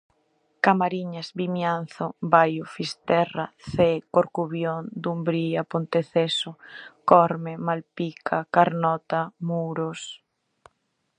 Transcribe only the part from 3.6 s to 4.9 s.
Cee, Corcubión,